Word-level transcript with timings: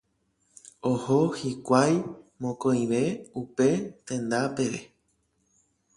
Oho 0.91 1.17
hikuái 1.41 1.93
mokõive 2.45 3.03
upe 3.43 3.69
tenda 4.13 4.41
peve. 4.57 4.81